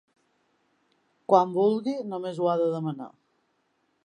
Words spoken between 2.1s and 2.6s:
només ho ha